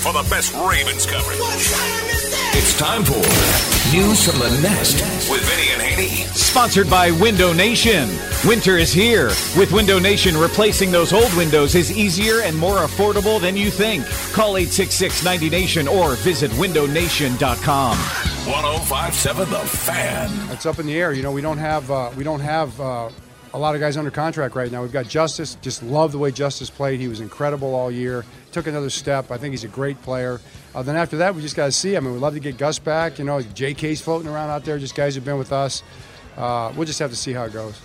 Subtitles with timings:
[0.00, 1.38] For the best Ravens coverage.
[2.56, 3.16] It's time for
[3.94, 6.26] News from the Nest with Vinny and Haynie.
[6.32, 8.08] Sponsored by Window Nation.
[8.46, 9.26] Winter is here.
[9.58, 14.06] With Window Nation, replacing those old windows is easier and more affordable than you think.
[14.32, 17.96] Call 866 90Nation or visit windownation.com.
[17.98, 20.50] 1057 The Fan.
[20.50, 21.12] It's up in the air.
[21.12, 23.10] You know, we don't have uh, we don't have uh,
[23.52, 24.82] a lot of guys under contract right now.
[24.82, 25.56] We've got Justice.
[25.60, 27.00] Just love the way Justice played.
[27.00, 28.24] He was incredible all year.
[28.52, 29.30] Took another step.
[29.30, 30.40] I think he's a great player.
[30.74, 31.96] Uh, then after that, we just got to see.
[31.96, 33.18] I mean, we'd love to get Gus back.
[33.18, 34.78] You know, J.K.'s floating around out there.
[34.78, 35.82] Just guys who've been with us.
[36.36, 37.80] Uh, we'll just have to see how it goes.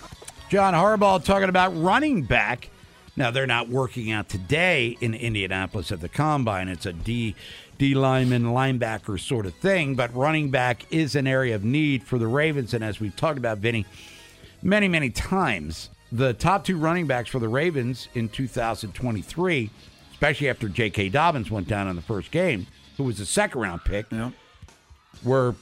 [0.48, 2.70] John Harbaugh talking about running back.
[3.16, 6.68] Now they're not working out today in Indianapolis at the combine.
[6.68, 7.34] It's a D
[7.78, 12.18] D lineman linebacker sort of thing, but running back is an area of need for
[12.18, 12.72] the Ravens.
[12.72, 13.84] And as we've talked about, Vinny,
[14.62, 19.70] many many times, the top two running backs for the Ravens in 2023,
[20.12, 21.10] especially after J.K.
[21.10, 24.06] Dobbins went down in the first game, who was a second round pick,
[25.24, 25.54] were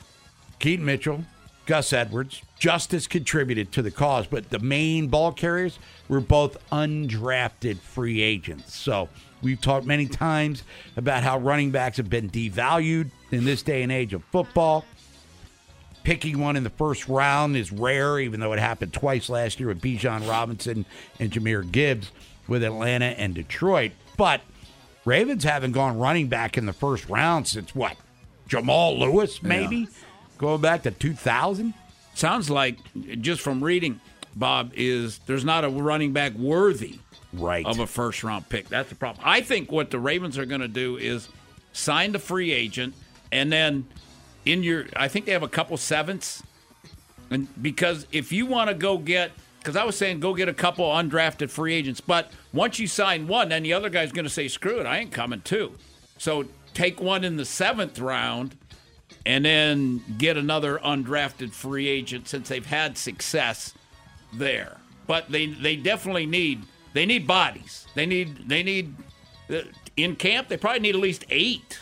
[0.59, 1.25] Keaton Mitchell,
[1.67, 2.43] Gus Edwards.
[2.59, 5.79] Justice contributed to the cause, but the main ball carriers
[6.09, 8.75] were both undrafted free agents.
[8.75, 9.09] So
[9.43, 10.63] we've talked many times
[10.97, 14.85] about how running backs have been devalued in this day and age of football.
[16.05, 19.69] Picking one in the first round is rare, even though it happened twice last year
[19.69, 20.85] with Bijan Robinson
[21.19, 22.11] and Jahmyr Gibbs
[22.47, 23.93] with Atlanta and Detroit.
[24.19, 24.43] But
[25.07, 27.97] Ravens haven't gone running back in the first round since what?
[28.47, 29.89] Jamal Lewis, maybe?
[30.37, 31.73] Going back to 2000?
[32.15, 32.77] Sounds like
[33.23, 33.99] just from reading,
[34.37, 36.99] Bob, is there's not a running back worthy
[37.33, 37.65] Right.
[37.67, 38.69] of a first round pick.
[38.69, 39.25] That's the problem.
[39.27, 41.29] I think what the Ravens are going to do is
[41.73, 42.95] sign the free agent
[43.33, 43.87] and then
[44.45, 46.43] in your I think they have a couple sevenths.
[47.31, 50.55] And because if you want to go get because I was saying go get a
[50.55, 54.31] couple undrafted free agents, but once you sign one, then the other guy's going to
[54.31, 55.73] say, "Screw it, I ain't coming too."
[56.19, 56.45] So
[56.75, 58.57] take one in the seventh round,
[59.25, 63.73] and then get another undrafted free agent since they've had success
[64.33, 64.77] there.
[65.07, 66.63] But they they definitely need
[66.93, 67.87] they need bodies.
[67.95, 68.95] They need they need
[69.51, 69.63] uh,
[69.97, 70.49] in camp.
[70.49, 71.81] They probably need at least eight.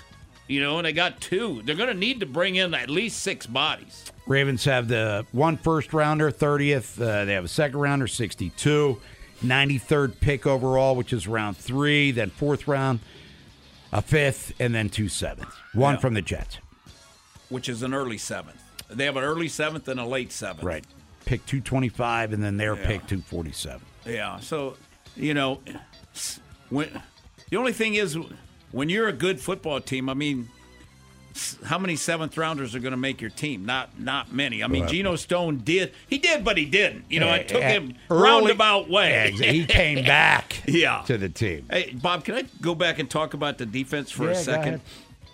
[0.48, 1.62] You know, and they got two.
[1.64, 4.12] They're going to need to bring in at least six bodies.
[4.26, 7.00] Ravens have the one first rounder, 30th.
[7.00, 9.00] Uh, they have a second rounder, 62.
[9.42, 12.10] 93rd pick overall, which is round three.
[12.10, 13.00] Then fourth round,
[13.92, 15.54] a fifth, and then two sevenths.
[15.72, 16.00] One Yeah.
[16.00, 16.58] from the Jets.
[17.48, 18.62] which is an early seventh.
[18.88, 20.62] They have an early seventh and a late seventh.
[20.64, 20.84] Right.
[21.26, 22.86] Pick 225, and then their Yeah.
[22.86, 23.82] pick 247.
[24.06, 24.40] Yeah.
[24.40, 24.78] So,
[25.16, 25.60] you know,
[26.70, 27.02] when
[27.50, 28.16] the only thing is
[28.72, 30.48] when you're a good football team, I mean,
[31.64, 33.64] how many seventh rounders are going to make your team?
[33.64, 34.62] Not not many.
[34.62, 35.92] I mean, Geno Stone did.
[36.08, 37.04] He did, but he didn't.
[37.08, 39.32] You know, it took Uh, him early- roundabout way.
[39.36, 41.02] Yeah, he came back Yeah.
[41.06, 41.66] to the team.
[41.70, 44.80] Hey, Bob, can I go back and talk about the defense for a second?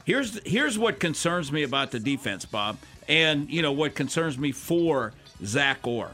[0.04, 4.52] Here's here's what concerns me about the defense, Bob, and you know what concerns me
[4.52, 5.12] for
[5.44, 6.12] Zach Orr.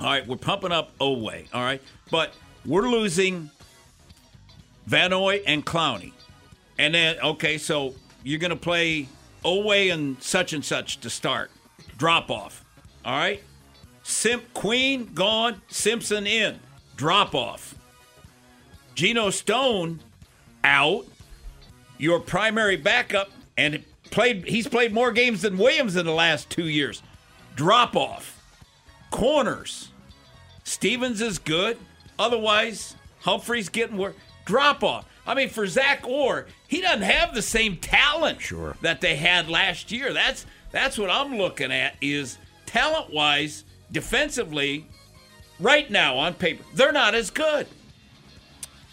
[0.00, 1.80] All right, we're pumping up Oweh, all right,
[2.10, 2.32] but
[2.66, 3.50] we're losing
[4.86, 6.12] Van Noy and Clowney,
[6.82, 7.94] and then okay, so
[8.24, 9.06] you're gonna play
[9.44, 11.50] Oweh and such and such to start,
[11.96, 12.64] drop off,
[13.04, 13.40] all right.
[14.02, 16.58] Simp Queen gone, Simpson in.
[16.96, 17.76] drop off.
[18.96, 20.00] Geno Stone
[20.64, 21.06] out,
[21.98, 24.44] your primary backup, and played.
[24.44, 27.00] He's played more games than Williams in the last two years.
[27.54, 28.42] Drop off.
[29.10, 29.90] Corners.
[30.64, 31.78] Stevens is good.
[32.18, 34.16] Otherwise, Humphrey's getting work.
[34.44, 35.06] Drop off.
[35.26, 38.78] I mean, for Zach Orr, he doesn't have the same talent Sure.
[38.80, 40.14] that they had last year.
[40.14, 44.86] That's that's what I'm looking at is talent wise, defensively,
[45.60, 47.66] right now on paper, they're not as good.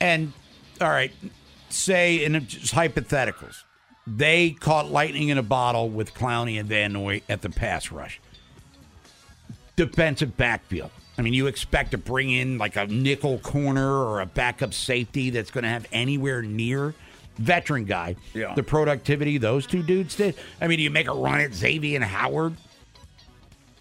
[0.02, 0.34] And
[0.82, 1.14] all right,
[1.70, 3.64] say in just hypotheticals,
[4.06, 8.20] they caught lightning in a bottle with Clowney and Van Noy at the pass rush.
[9.78, 10.92] Defensive backfield.
[11.18, 15.30] I mean, you expect to bring in like a nickel corner or a backup safety
[15.30, 16.94] that's going to have anywhere near
[17.40, 18.16] veteran guy.
[18.34, 18.54] Yeah.
[18.54, 20.36] The productivity those two dudes did.
[20.62, 22.56] I mean, do you make a run at Xavien Howard,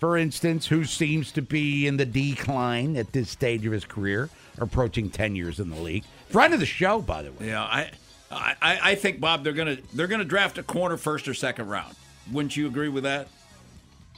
[0.01, 4.31] for instance, who seems to be in the decline at this stage of his career,
[4.59, 6.05] approaching ten years in the league.
[6.29, 7.49] Friend of the show, by the way.
[7.49, 7.91] Yeah, I,
[8.31, 11.95] I, I think Bob, they're gonna they're gonna draft a corner first or second round.
[12.31, 13.29] Wouldn't you agree with that?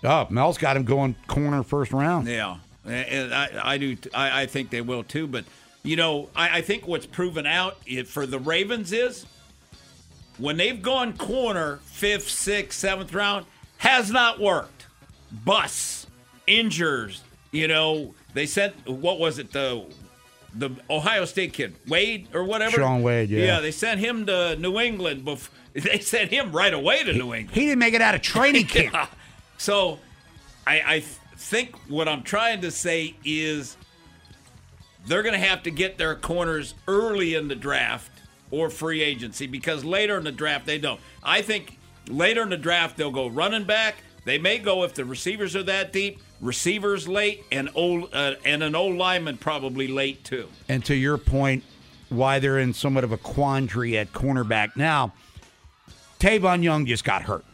[0.03, 2.27] Oh, Mel's got him going corner first round.
[2.27, 3.97] Yeah, and I, I do.
[4.15, 5.27] I, I think they will too.
[5.27, 5.45] But
[5.83, 9.27] you know, I, I think what's proven out for the Ravens is
[10.39, 13.47] when they've gone corner fifth, sixth, seventh round
[13.79, 14.87] has not worked.
[15.45, 16.07] Busts,
[16.47, 17.23] injures.
[17.53, 19.85] You know, they sent what was it the
[20.55, 22.77] the Ohio State kid Wade or whatever.
[22.77, 23.45] Shaun Wade, yeah.
[23.45, 25.25] Yeah, they sent him to New England.
[25.25, 27.51] Before, they sent him right away to New England.
[27.51, 28.95] He didn't make it out of training camp.
[28.95, 29.07] Yeah.
[29.59, 29.99] So,
[30.67, 31.05] I, I th-
[31.37, 33.77] think what I'm trying to say is
[35.07, 38.11] they're going to have to get their corners early in the draft
[38.51, 41.01] or free agency because later in the draft they don't.
[41.23, 43.97] I think later in the draft they'll go running back.
[44.25, 46.21] They may go if the receivers are that deep.
[46.41, 50.49] Receivers late and old uh, and an old lineman probably late too.
[50.69, 51.65] And to your point,
[52.09, 55.13] why they're in somewhat of a quandary at cornerback now,
[56.19, 57.45] Tavon Young just got hurt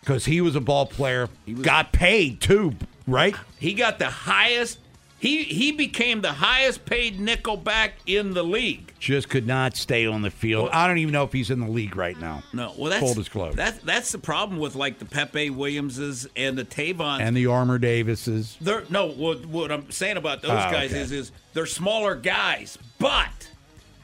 [0.00, 2.74] because he was a ball player, He got paid too,
[3.06, 3.34] right?
[3.58, 4.78] He got the highest.
[5.24, 8.92] He he became the highest paid nickelback in the league.
[8.98, 10.68] Just could not stay on the field.
[10.70, 12.42] I don't even know if he's in the league right now.
[12.52, 13.56] No, well, that's full disclosure.
[13.56, 17.20] That's that's the problem with like the Pepe Williamses and the Tavons.
[17.20, 18.58] and the Armour Davises.
[18.60, 19.06] they're no.
[19.08, 21.00] What, what I'm saying about those Ah, guys okay.
[21.00, 23.48] is is they're smaller guys, but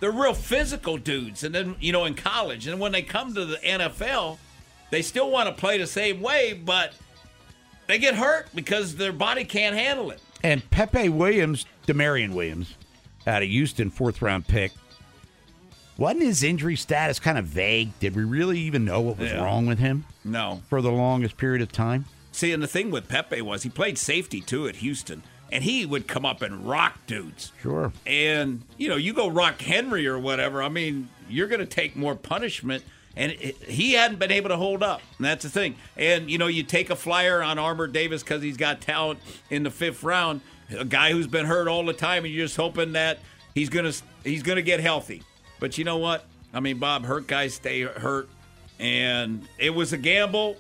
[0.00, 1.44] they're real physical dudes.
[1.44, 4.38] And then you know in college, and when they come to the NFL,
[4.90, 6.94] they still want to play the same way, but
[7.88, 10.23] they get hurt because their body can't handle it.
[10.42, 12.75] And Pepe Williams, Damarion Williams,
[13.26, 14.72] out of Houston, fourth round pick.
[15.98, 17.98] Wasn't his injury status kind of vague?
[18.00, 19.42] Did we really even know what was Yeah.
[19.44, 22.06] wrong with him No, for the longest period of time?
[22.32, 25.22] See, and the thing with Pepe was he played safety too at Houston,
[25.52, 27.52] and he would come up and rock dudes.
[27.60, 27.92] Sure.
[28.06, 30.62] And you know, you go rock Henry or whatever.
[30.62, 32.82] I mean, you're going to take more punishment.
[33.16, 35.02] And it, he hadn't been able to hold up.
[35.18, 35.74] And that's the thing.
[35.96, 39.18] And you know, you take a flyer on Armour Davis because he's got talent
[39.50, 40.40] in the fifth round.
[40.78, 43.18] A guy who's been hurt all the time, and you're just hoping that
[43.54, 43.92] he's gonna
[44.22, 45.22] he's gonna get healthy.
[45.58, 46.24] But you know what?
[46.52, 48.28] I mean, Bob, hurt guys stay hurt,
[48.78, 50.56] and it was a gamble,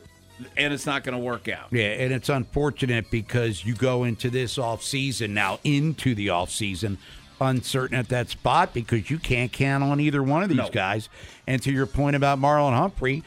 [0.56, 1.68] and it's not going to work out.
[1.70, 6.50] Yeah, and it's unfortunate because you go into this off season now into the off
[6.50, 6.98] season
[7.40, 10.68] uncertain at that spot because you can't count on either one of these No.
[10.70, 11.08] guys.
[11.46, 13.22] And to your point about Marlon Humphrey,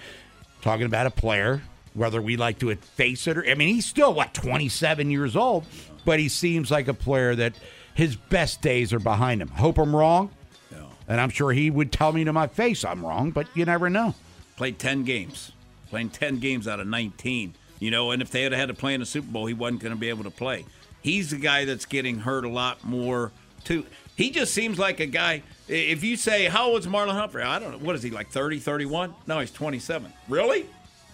[0.62, 1.62] talking about a player,
[1.94, 5.66] whether we like to face it or I mean he's still what 27 years old,
[6.06, 7.54] but he seems like a player that
[7.96, 9.50] his best days are behind him.
[9.50, 10.32] Hope I'm wrong.
[10.72, 10.90] No.
[11.08, 13.90] And I'm sure he would tell me to my face I'm wrong, but you never
[13.90, 14.16] know.
[14.56, 15.52] played 10 games,
[15.90, 17.54] playing 10 games out of 19.
[17.80, 19.82] You know, and if they had had to play in the Super Bowl, he wasn't
[19.82, 20.64] going to be able to play.
[21.02, 23.34] He's the guy that's getting hurt a lot more,
[23.66, 23.86] too.
[24.16, 25.44] He just seems like a guy.
[25.68, 27.44] If you say, How old is Marlon Humphrey?
[27.44, 27.78] I don't know.
[27.80, 29.14] What is he, like 30, 31?
[29.28, 30.12] No, he's 27.
[30.30, 30.68] Really?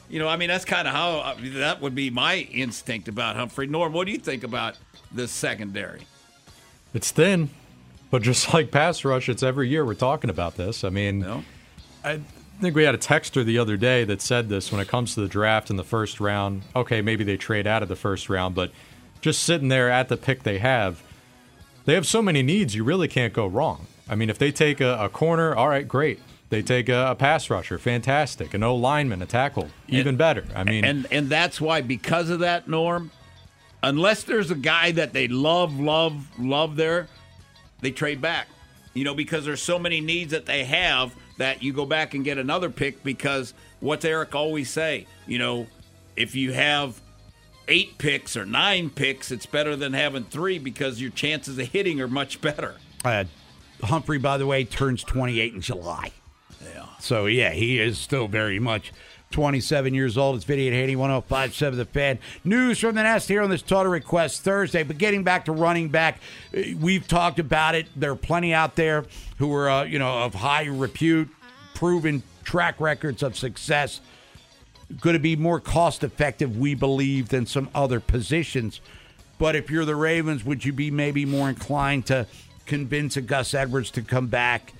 [0.09, 3.07] You know, I mean, that's kind of how I mean, that would be my instinct
[3.07, 3.67] about Humphrey.
[3.67, 4.75] Norm, what do you think about
[5.13, 6.01] the secondary?
[6.93, 7.49] It's thin,
[8.09, 10.83] but just like pass rush, it's every year we're talking about this.
[10.83, 11.43] I mean, No?
[12.03, 12.21] I
[12.61, 15.21] think we had a texter the other day that said this when it comes to
[15.21, 16.63] the draft in the first round.
[16.75, 18.71] Okay, maybe they trade out of the first round, but
[19.21, 21.03] just sitting there at the pick they have,
[21.85, 23.87] they have so many needs, you really can't go wrong.
[24.07, 26.19] I mean, if they take a, a corner, all right, great.
[26.49, 28.55] They take a, a pass rusher, fantastic.
[28.55, 30.45] An O lineman, a tackle, even better.
[30.55, 33.11] I mean, and and that's why because of that norm
[33.83, 37.07] unless there's a guy that they love love love there
[37.81, 38.47] they trade back
[38.93, 42.25] you know because there's so many needs that they have that you go back and
[42.25, 45.65] get another pick because what's eric always say you know
[46.15, 46.99] if you have
[47.69, 52.01] eight picks or nine picks, it's better than having three because your chances of hitting
[52.01, 52.75] are much better.
[53.05, 53.25] Uh,
[53.83, 56.11] Humphrey, by the way, turns 28 in July.
[56.61, 56.85] Yeah.
[56.99, 58.91] So, yeah, he is still very much
[59.31, 60.35] 27 years old.
[60.35, 62.19] It's Vinny and Haynie, 1057 The Fan.
[62.43, 64.83] News from the Nest here on this Total Request Thursday.
[64.83, 66.19] But getting back to running back,
[66.55, 67.87] uh, we've talked about it.
[67.95, 69.05] There are plenty out there
[69.37, 71.29] who are, uh, you know, of high repute,
[71.75, 74.01] proven track records of success.
[74.99, 78.81] Going to be more cost effective, we believe, than some other positions.
[79.37, 82.27] But if you're the Ravens, would you be maybe more inclined to
[82.65, 84.73] convince a Gus Edwards to come back?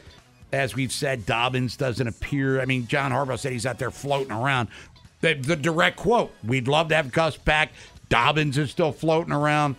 [0.52, 2.60] As we've said, Dobbins doesn't appear.
[2.60, 4.70] I mean, John Harbaugh said he's out there floating around.
[5.22, 7.72] The, the direct quote: "We'd love to have Gus back.
[8.10, 9.76] Dobbins is still floating around."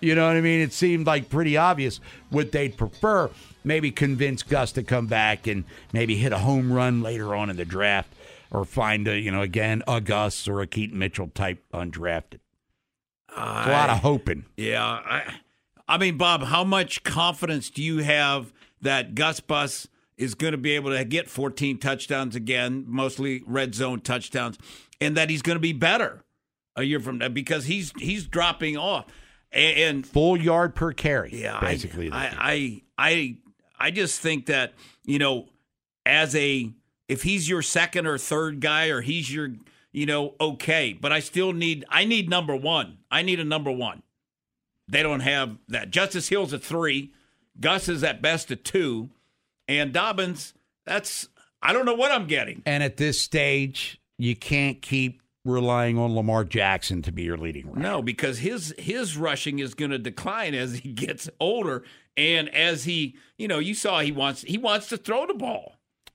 [0.00, 0.60] You know what I mean?
[0.60, 1.98] It seemed like pretty obvious
[2.30, 3.30] what they'd prefer.
[3.64, 7.56] Maybe convince Gus to come back and maybe hit a home run later on in
[7.56, 8.12] the draft,
[8.54, 12.38] or find a you know again a Gus or a Keaton Mitchell type undrafted.
[13.28, 14.44] It's a lot of hoping.
[14.56, 15.34] Yeah, I,
[15.88, 20.58] I mean, Bob, how much confidence do you have that Gus Bus is going to
[20.58, 24.56] be able to get 14 touchdowns again, mostly red zone touchdowns,
[25.00, 26.22] and that he's going to be better
[26.76, 29.06] a year from now because he's he's dropping off
[29.50, 31.30] and, and Full yard per carry.
[31.42, 32.10] yeah, basically.
[32.12, 33.36] I, I I I
[33.78, 35.48] I just think that you know,
[36.06, 36.70] as a
[37.08, 39.50] if he's your second or third guy or he's your
[39.92, 42.98] you know okay, but I still need I need number one.
[43.10, 44.02] I need a number one.
[44.88, 45.90] They don't have that.
[45.90, 47.12] Justice Hill's a three.
[47.58, 49.10] Gus is at best a two,
[49.68, 50.54] and Dobbins.
[50.84, 51.28] That's
[51.62, 52.62] I don't know what I'm getting.
[52.66, 57.68] and at this stage, you can't keep relying on Lamar Jackson to be your leading
[57.68, 57.80] rusher.
[57.80, 61.84] No, because his his rushing is going to decline as he gets older,
[62.16, 65.73] and as he, you know, you saw he wants he wants to throw the ball.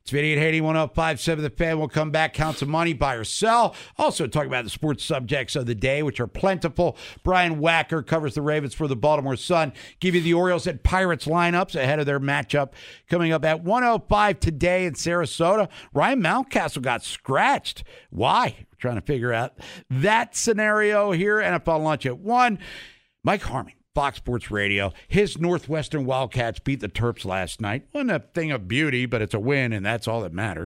[0.09, 1.77] It's Vinny Haynie, 1057 The Fan.
[1.77, 3.75] We'll come back, count some money, buy or sell.
[3.95, 6.97] Also, talk about the sports subjects of the day, which are plentiful.
[7.23, 9.71] Brian Wacker covers the Ravens for the Baltimore Sun.
[9.99, 12.71] Give you the Orioles and Pirates lineups ahead of their matchup
[13.07, 15.69] coming up at 105 today in Sarasota.
[15.93, 17.83] Ryan Mountcastle got scratched.
[18.09, 18.55] Why?
[18.57, 19.59] We're trying to figure out
[19.91, 21.35] that scenario here.
[21.35, 22.57] NFL lunch at 1.
[23.23, 23.73] Mike Harmon.
[23.95, 24.93] Fox Sports Radio.
[25.07, 27.87] His Northwestern Wildcats beat the Terps last night.
[27.93, 30.65] Wasn't a thing of beauty, but it's a win, and that's all that matters.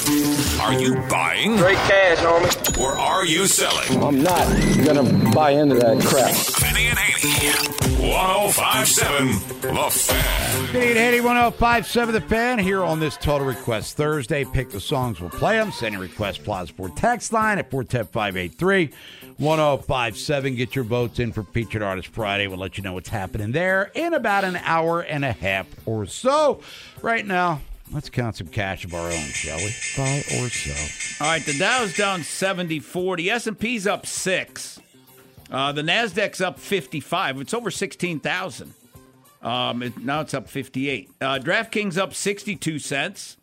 [0.71, 1.57] Are you buying?
[1.57, 2.79] Great cash, homie.
[2.79, 4.01] Or are you selling?
[4.01, 4.47] I'm not
[4.85, 6.33] gonna buy into that crap.
[6.33, 8.09] Vinny and Haynie.
[8.09, 9.27] 1057
[9.59, 10.65] The Fan.
[10.67, 14.45] Vinny and Haynie, 1057 The Fan here on this Total Request Thursday.
[14.45, 15.73] Pick the songs, we'll play them.
[15.73, 18.91] Send your request, Plaza Sport text line at 410 583
[19.39, 20.55] 1057.
[20.55, 22.47] Get your votes in for Featured Artist Friday.
[22.47, 26.05] We'll let you know what's happening there in about an hour and a half or
[26.05, 26.61] so.
[27.01, 27.59] Right now,
[27.93, 29.73] let's count some cash of our own, shall we?
[29.97, 31.25] Buy or sell.
[31.25, 33.29] All right, the Dow's down 70 40.
[33.29, 34.79] S&P's up 6.
[35.49, 37.41] Uh, the Nasdaq's up 55.
[37.41, 38.73] It's over 16,000.
[39.41, 41.09] Um, it, now it's up 58.
[41.19, 43.37] Uh, DraftKings up 62 cents,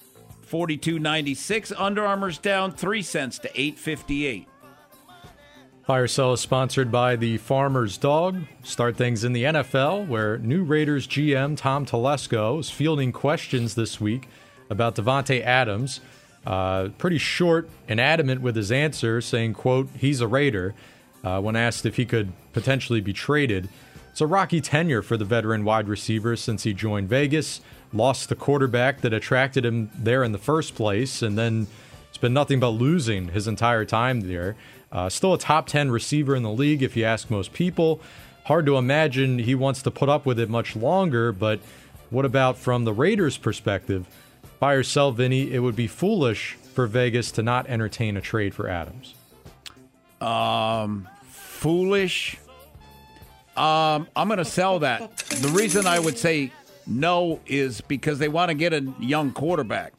[0.50, 1.72] 42.96.
[1.76, 4.46] Under Armour's down 3 cents to 8.58.
[5.88, 8.42] Or sell is sponsored by the Farmer's Dog.
[8.62, 13.98] Start things in the NFL, where new Raiders GM Tom Telesco is fielding questions this
[13.98, 14.28] week
[14.68, 16.00] about Davante Adams.
[16.46, 20.74] Uh, pretty short and adamant with his answer, saying, "quote He's a Raider."
[21.24, 23.70] Uh, when asked if he could potentially be traded,
[24.10, 27.62] it's a rocky tenure for the veteran wide receiver since he joined Vegas,
[27.94, 31.66] lost the quarterback that attracted him there in the first place, and then
[32.08, 34.54] it's been nothing but losing his entire time there.
[34.90, 38.00] Uh, still a top 10 receiver in the league, if you ask most people.
[38.44, 41.60] Hard to imagine he wants to put up with it much longer, but
[42.10, 44.06] What about from the Raiders' perspective?
[44.60, 48.54] Buy or sell Vinny, it would be foolish for Vegas to not entertain a trade
[48.54, 49.14] for Adams.
[50.20, 52.38] Um, foolish.
[53.56, 55.18] Um, I'm going to sell that.
[55.18, 56.50] The reason I would say
[56.86, 59.92] no is because they want to get a young quarterback,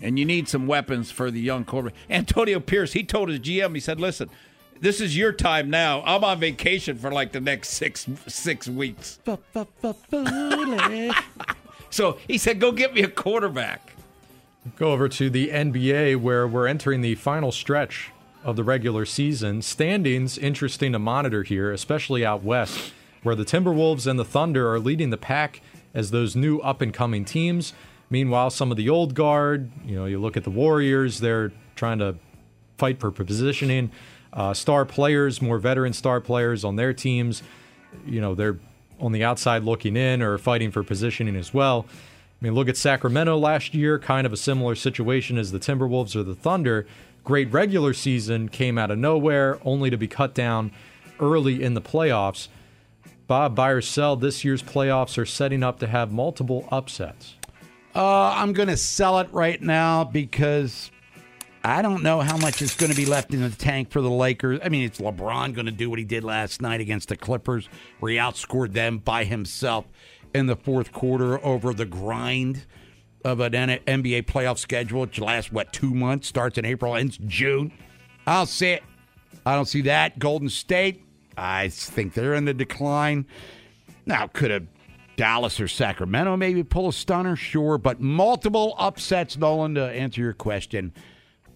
[0.00, 1.98] and you need some weapons for the young quarterback.
[2.10, 4.30] Antonio Pierce, he told his GM, he said, "Listen,
[4.80, 6.02] this is your time now.
[6.04, 9.18] I'm on vacation for like the next six six weeks."
[11.90, 13.92] so he said, "Go get me a quarterback."
[14.74, 18.10] Go over to the NBA where we're entering the final stretch
[18.42, 19.62] of the regular season.
[19.62, 24.80] Standings interesting to monitor here, especially out west, where the Timberwolves and the Thunder are
[24.80, 25.60] leading the pack
[25.94, 27.72] as those new up and coming teams.
[28.08, 31.98] Meanwhile, some of the old guard, you know, you look at the Warriors, they're trying
[31.98, 32.16] to
[32.78, 33.90] fight for positioning.
[34.32, 37.42] Uh, star players, more veteran star players on their teams,
[38.04, 38.58] you know, they're
[39.00, 41.86] on the outside looking in or fighting for positioning as well.
[42.40, 46.14] I mean, look at Sacramento last year, kind of a similar situation as the Timberwolves
[46.14, 46.86] or the Thunder.
[47.24, 50.70] Great regular season, came out of nowhere, only to be cut down
[51.18, 52.48] early in the playoffs.
[53.26, 57.34] Bob, buy or sell, this year's playoffs are setting up to have multiple upsets.
[57.96, 60.90] Uh, I'm going to sell it right now because
[61.64, 64.10] I don't know how much is going to be left in the tank for the
[64.10, 64.60] Lakers.
[64.62, 67.70] I mean, it's LeBron going to do what he did last night against the Clippers,
[67.98, 69.86] where he outscored them by himself
[70.34, 72.66] in the fourth quarter over the grind
[73.24, 76.28] of an NBA playoff schedule, which lasts, what, two months?
[76.28, 77.72] Starts in April, ends June.
[78.26, 78.82] I'll see it.
[79.46, 80.18] I don't see that.
[80.18, 81.02] Golden State,
[81.38, 83.24] I think they're in the decline.
[84.04, 84.66] Now, could have
[85.16, 87.36] Dallas or Sacramento maybe pull a stunner?
[87.36, 87.78] Sure.
[87.78, 90.92] But multiple upsets, Nolan, to answer your question,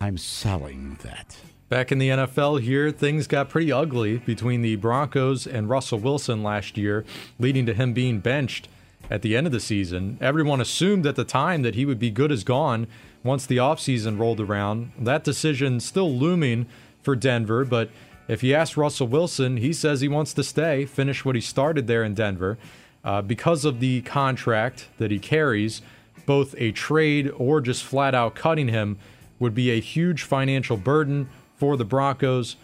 [0.01, 1.37] I'm selling that.
[1.69, 6.43] Back in the NFL here, things got pretty ugly between the Broncos and Russell Wilson
[6.43, 7.05] last year,
[7.39, 8.69] leading to him being benched
[9.09, 10.19] at the end of the season.
[10.21, 12.89] Everyone assumed at the time that he would be good as gone
[13.23, 14.93] once the offseason rolled around.
[14.99, 16.67] That decision still looming
[17.03, 17.91] for Denver, but
[18.27, 21.87] if you ask Russell Wilson, he says he wants to stay, finish what he started
[21.87, 22.59] there in Denver.
[23.03, 25.81] Uh, because of the contract that he carries,
[26.27, 28.99] both a trade or just flat out cutting him
[29.39, 32.57] would be a huge financial burden for the Broncos.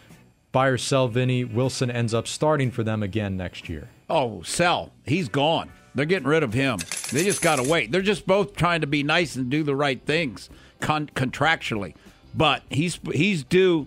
[0.53, 1.45] Buy or sell Vinny.
[1.45, 3.89] Wilson ends up starting for them again next year.
[4.09, 4.93] Oh, sell.
[5.05, 5.71] He's gone.
[5.95, 6.79] They're getting rid of him.
[7.11, 7.91] They just got to wait.
[7.91, 11.95] They're just both trying to be nice and do the right things con- contractually.
[12.35, 13.87] But he's he's due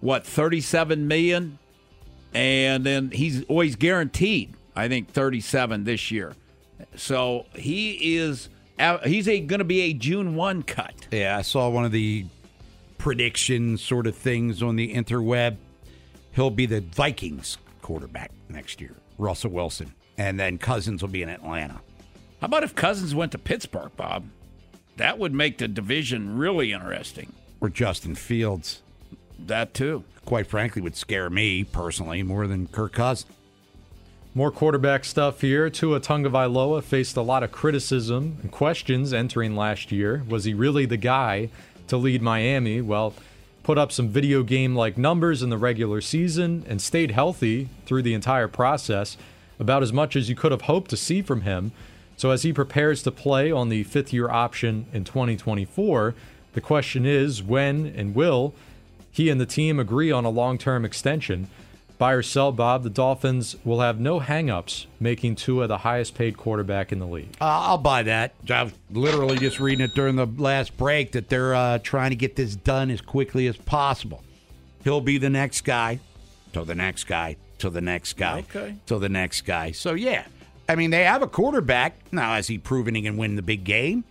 [0.00, 1.58] what 37 million
[2.32, 6.34] and then he's always guaranteed I think 37 this year.
[6.94, 8.48] So he is
[9.04, 11.08] he's a going to be a June 1 cut.
[11.10, 12.26] Yeah, I saw one of the
[12.96, 15.56] prediction sort of things on the interweb.
[16.32, 21.28] He'll be the Vikings quarterback next year, Russell Wilson, and then Cousins will be in
[21.28, 21.80] Atlanta.
[22.40, 24.26] How about if Cousins went to Pittsburgh, Bob?
[24.96, 27.32] That would make the division really interesting.
[27.60, 28.82] Or Justin Fields.
[29.40, 30.04] That too.
[30.24, 33.32] Quite frankly, would scare me personally more than Kirk Cousins.
[34.34, 35.70] More quarterback stuff here.
[35.70, 40.22] Tua Tagovailoa faced a lot of criticism and questions entering last year.
[40.28, 41.48] Was he really the guy
[41.88, 42.82] to lead Miami?
[42.82, 43.14] Well,
[43.62, 48.02] put up some video game like numbers in the regular season and stayed healthy through
[48.02, 49.16] the entire process,
[49.58, 51.72] about as much as you could have hoped to see from him.
[52.16, 56.14] So, as he prepares to play on the fifth year option in 2024,
[56.52, 58.54] the question is when and will
[59.10, 61.48] he and the team agree on a long term extension?
[61.98, 66.36] Buy or sell, Bob, the Dolphins will have no hangups making Tua the highest paid
[66.36, 67.36] quarterback in the league.
[67.40, 68.34] Uh, I'll buy that.
[68.48, 72.16] I was literally just reading it during the last break that they're uh, trying to
[72.16, 74.22] get this done as quickly as possible.
[74.84, 75.98] He'll be the next guy,
[76.52, 78.76] to the next guy, to the next guy, okay.
[78.86, 79.72] to the next guy.
[79.72, 80.24] So, yeah.
[80.68, 81.96] I mean, they have a quarterback.
[82.12, 84.04] Now, has he proven he can win the big game?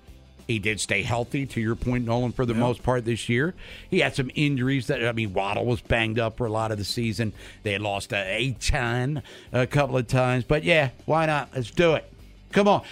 [0.48, 2.60] He did stay healthy, to your point, Nolan, for the yeah.
[2.62, 3.54] most part this year.
[3.90, 6.78] He had some injuries that, I mean, Waddle was banged up for a lot of
[6.78, 7.34] the season.
[7.64, 10.46] They had lost a ton a couple of times.
[10.46, 11.50] But yeah, why not?
[11.54, 12.10] Let's do it.
[12.54, 12.84] Come on.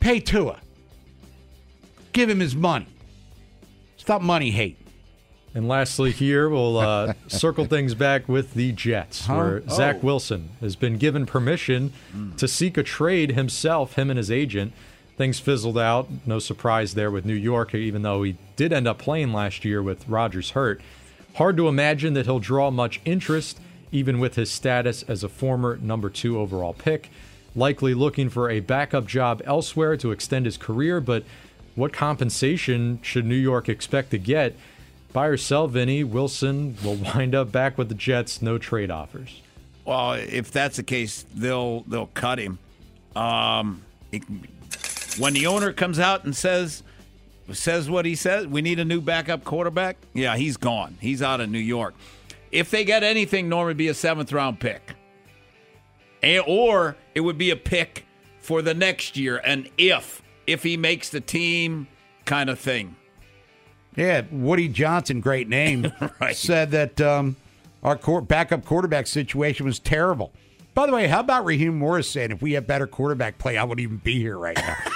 [0.00, 0.60] Pay Tua.
[2.12, 2.86] Give him his money.
[3.96, 4.78] Stop money hate.
[5.54, 9.34] And lastly, here we'll uh, circle things back with the Jets, huh?
[9.34, 9.74] where oh.
[9.74, 12.36] Zach Wilson has been given permission mm.
[12.36, 14.74] to seek a trade himself, him and his agent.
[15.16, 16.08] Things fizzled out.
[16.26, 19.82] No surprise there with New York, even though he did end up playing last year
[19.82, 20.80] with Rodgers hurt.
[21.36, 23.58] Hard to imagine that he'll draw much interest,
[23.92, 27.10] even with his status as a former number two overall pick.
[27.54, 31.24] Likely looking for a backup job elsewhere to extend his career, but
[31.74, 34.54] what compensation should New York expect to get?
[35.14, 39.40] Buy or sell Vinny, Wilson will wind up back with the Jets, no trade offers.
[39.86, 42.58] Well, if that's the case, they'll they'll cut him.
[43.14, 44.22] Um, it,
[45.18, 46.82] when the owner comes out and says
[47.52, 49.96] says what he says, we need a new backup quarterback.
[50.14, 50.96] Yeah, he's gone.
[51.00, 51.94] He's out of New York.
[52.50, 54.94] If they get anything, Norm would be a seventh round pick,
[56.22, 58.04] and, or it would be a pick
[58.40, 61.88] for the next year, and if if he makes the team,
[62.24, 62.94] kind of thing.
[63.96, 66.36] Yeah, Woody Johnson, great name, Right.
[66.36, 67.34] said that um,
[67.82, 70.32] our court, backup quarterback situation was terrible.
[70.74, 73.64] By the way, how about Raheem Morris saying if we had better quarterback play, I
[73.64, 74.76] wouldn't even be here right now?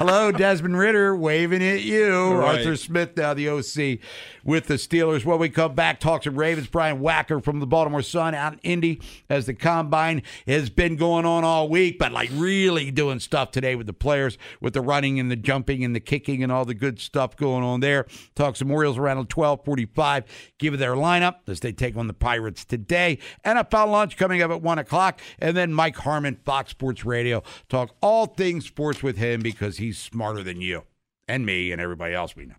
[0.00, 2.32] Hello, Desmond Ridder, waving at you.
[2.32, 2.56] Right.
[2.56, 3.98] Arthur Smith, now the OC
[4.42, 5.26] with the Steelers.
[5.26, 6.68] When we come back, talk to Ravens.
[6.68, 11.26] Brian Wacker from the Baltimore Sun out in Indy as the combine has been going
[11.26, 15.20] on all week, but like really doing stuff today with the players, with the running
[15.20, 18.06] and the jumping and the kicking and all the good stuff going on there.
[18.34, 20.24] Talk some Orioles around 1245.
[20.58, 23.18] Give their lineup as they take on the Pirates today.
[23.44, 25.20] NFL lunch coming up at 1 o'clock.
[25.38, 27.42] And then Mike Harmon, Fox Sports Radio.
[27.68, 30.84] Talk all things sports with him because he's smarter than you
[31.28, 32.54] and me and everybody else we know.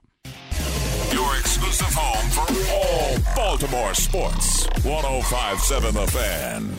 [1.12, 4.66] Your exclusive home for all Baltimore sports.
[4.84, 6.74] 1057 The Fan.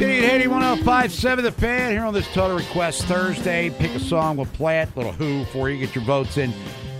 [0.00, 3.70] Idiot Haynie 1057 The Fan here on this Total Request Thursday.
[3.70, 4.94] Pick a song, we'll play it.
[4.96, 5.78] Little Who for you.
[5.78, 6.52] Get your votes in.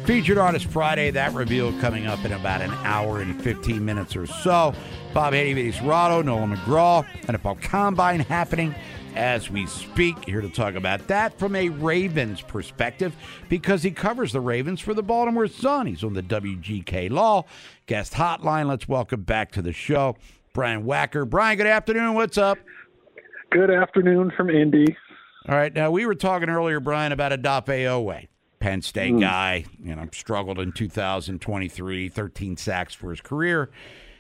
[0.04, 1.10] Featured Artist Friday.
[1.10, 4.72] That reveal coming up in about an hour and 15 minutes or so.
[5.12, 8.74] Bob Haynie, Vinny Cerrato, Nolan McGraw, NFL Combine happening
[9.16, 10.24] as we speak.
[10.26, 13.14] Here to talk about that from a Ravens perspective
[13.48, 15.86] because he covers the Ravens for the Baltimore Sun.
[15.86, 17.44] He's on the WGK Law
[17.86, 18.66] guest hotline.
[18.66, 20.16] Let's welcome back to the show
[20.52, 21.28] Brian Wacker.
[21.28, 22.14] Brian, good afternoon.
[22.14, 22.58] What's up?
[23.50, 24.96] Good afternoon from Indy.
[25.48, 25.72] All right.
[25.72, 28.26] Now we were talking earlier, Brian, about Odafe Oweh,
[28.58, 29.20] Penn State Mm.
[29.20, 29.64] guy.
[29.82, 33.70] You know, struggled in 2023, 13 sacks for his career.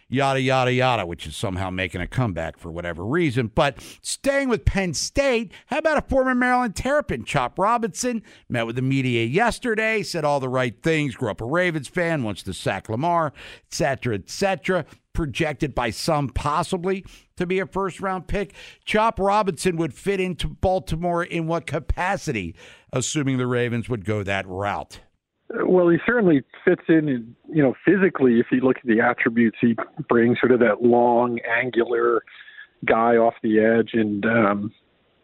[0.08, 3.50] Yada yada yada, which is somehow making a comeback for whatever reason.
[3.52, 8.22] But staying with Penn State, how about a former Maryland Terrapin, Chop Robinson?
[8.48, 11.16] Met with the media yesterday, said all the right things.
[11.16, 14.84] Grew up a Ravens fan, wants to sack Lamar, et cetera, et cetera.
[15.12, 17.04] Projected by some possibly
[17.36, 18.54] to be a first round pick.
[18.84, 22.54] Chop Robinson would fit into Baltimore in what capacity,
[22.92, 25.00] assuming the Ravens would go that route?
[25.48, 28.40] Well, he certainly fits in, you know, physically.
[28.40, 29.76] If you look at the attributes he
[30.08, 32.22] brings, sort of that long, angular
[32.84, 34.72] guy off the edge, and um,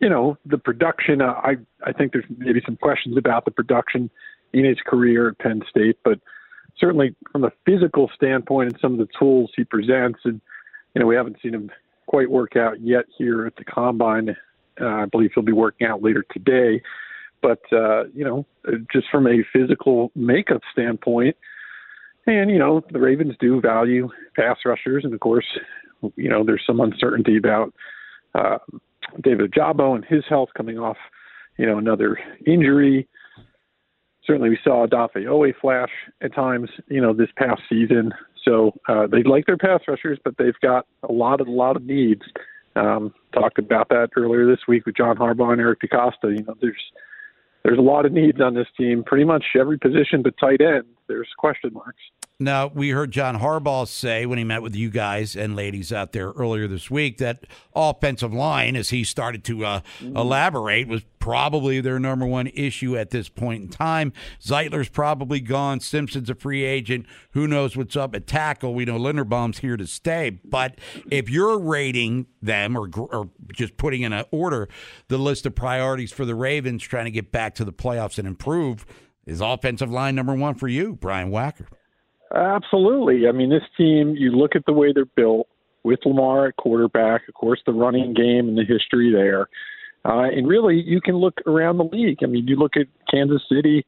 [0.01, 1.21] you know, the production.
[1.21, 4.11] Uh, I I think there's maybe some questions about the production
[4.53, 6.21] in his career at Penn State, but
[6.79, 10.41] certainly from a physical standpoint and some of the tools he presents, and
[10.95, 11.71] you know, we haven't seen him
[12.07, 14.37] quite work out yet here at the combine.
[14.81, 16.81] Uh, I believe he'll be working out later today
[17.43, 18.47] but uh, you know,
[18.93, 21.37] just from a physical makeup standpoint,
[22.27, 25.47] and you know, the Ravens do value pass rushers, and of course,
[26.17, 27.75] you know, there's some uncertainty about
[28.35, 28.59] uh,
[29.23, 30.97] David Ojabo and his health coming off,
[31.59, 33.09] you know, another injury.
[34.25, 35.91] Certainly, we saw Dafe Oweh flash
[36.23, 38.13] at times, you know, this past season.
[38.45, 41.77] So uh, they like their pass rushers, but they've got a lot of a lot
[41.77, 42.23] of needs.
[42.75, 46.37] Um, talked about that earlier this week with John Harbaugh and Eric DeCosta.
[46.37, 46.83] You know, there's
[47.65, 49.05] there's a lot of needs on this team.
[49.05, 52.03] Pretty much every position but tight end, there's question marks.
[52.41, 56.11] Now, we heard John Harbaugh say when he met with you guys and ladies out
[56.11, 61.81] there earlier this week that offensive line, as he started to uh, elaborate, was probably
[61.81, 64.13] their number one issue at this point in time.
[64.41, 65.79] Zeitler's probably gone.
[65.79, 67.07] Simpson's a free agent.
[67.31, 68.75] Who knows what's up at tackle?
[68.75, 70.41] We know Linderbaum's here to stay.
[70.45, 70.81] But
[71.13, 74.69] if you're rating them or, or just putting in an order
[75.07, 78.27] the list of priorities for the Ravens trying to get back to the playoffs and
[78.27, 78.85] improve,
[79.27, 81.69] is offensive line number one for you, Brian Wacker?
[82.35, 83.29] Absolutely.
[83.29, 85.49] I mean, this team, you look at the way they're built
[85.85, 89.49] with Lamar at quarterback, of course, the running game and the history there.
[90.05, 92.19] Uh, and really, you can look around the league.
[92.23, 93.85] I mean, you look at Kansas City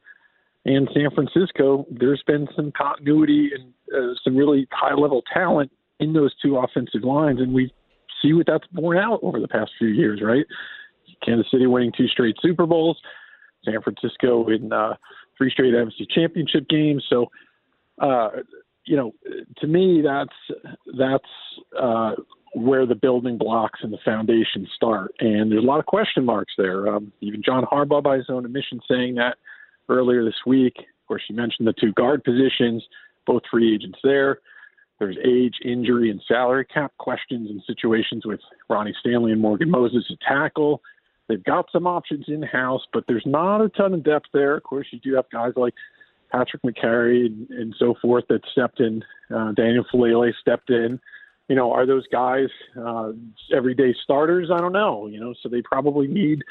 [0.65, 6.13] and San Francisco, there's been some continuity and uh, some really high level talent in
[6.13, 7.39] those two offensive lines.
[7.39, 7.73] And we
[8.21, 10.45] see what that's borne out over the past few years, right?
[11.25, 12.97] Kansas City winning two straight Super Bowls,
[13.63, 14.95] San Francisco in uh,
[15.37, 17.03] three straight NFC championship games.
[17.09, 17.27] So,
[17.99, 18.29] uh,
[18.85, 19.13] you know,
[19.57, 20.59] to me, that's
[20.97, 21.23] that's
[21.79, 22.13] uh,
[22.53, 25.13] where the building blocks and the foundation start.
[25.19, 26.87] And there's a lot of question marks there.
[26.87, 29.37] Um, even John Harbaugh, by his own admission, saying that
[29.89, 30.75] earlier this week.
[30.77, 32.83] Of course, you mentioned the two guard positions,
[33.27, 34.39] both free agents there.
[34.99, 40.05] There's age, injury, and salary cap questions and situations with Ronnie Stanley and Morgan Moses
[40.07, 40.81] to tackle.
[41.27, 44.55] They've got some options in house, but there's not a ton of depth there.
[44.55, 45.73] Of course, you do have guys like
[46.31, 49.03] Patrick Mekari and, and so forth that stepped in.
[49.33, 50.99] Uh, Daniel Faalele stepped in.
[51.47, 52.47] you know, are those guys
[52.79, 53.11] uh,
[53.55, 54.49] everyday starters?
[54.51, 55.07] I don't know.
[55.07, 56.43] You know, so they probably need.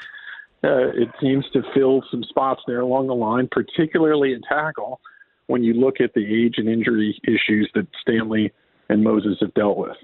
[0.63, 4.99] Uh, it seems to fill some spots there along the line, particularly in tackle.
[5.47, 8.51] When you look at the age and injury issues that Stanley
[8.89, 9.95] and Moses have dealt with.